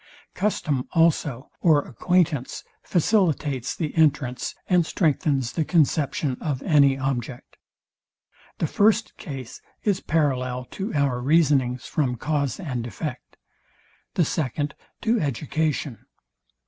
Custom 0.33 0.87
also, 0.93 1.51
or 1.61 1.83
acquaintance 1.87 2.63
facilitates 2.81 3.75
the 3.75 3.93
entrance, 3.95 4.55
and 4.67 4.83
strengthens 4.83 5.51
the 5.51 5.63
conception 5.63 6.37
of 6.41 6.63
any 6.63 6.97
object. 6.97 7.55
The 8.57 8.65
first 8.65 9.15
case 9.17 9.61
is 9.83 9.99
parallel 9.99 10.65
to 10.71 10.91
our 10.95 11.21
reasonings 11.21 11.85
from 11.85 12.15
cause 12.15 12.59
and 12.59 12.87
effect; 12.87 13.37
the 14.15 14.25
second 14.25 14.73
to 15.01 15.19
education. 15.19 16.07